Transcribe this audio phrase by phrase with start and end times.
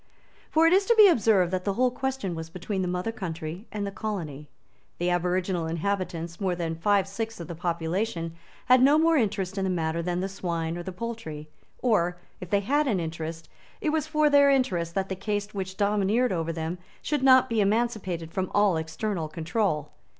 [0.49, 3.67] For it is to be observed that the whole question was between the mother country
[3.71, 4.49] and the colony.
[4.97, 8.33] The aboriginal inhabitants, more than five sixths of the population,
[8.65, 11.49] had no more interest in the matter than the swine or the poultry;
[11.83, 13.47] or, if they had an interest,
[13.79, 17.61] it was for their interest that the caste which domineered over them should not be
[17.61, 19.91] emancipated from all external control.